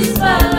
whisper. 0.00 0.49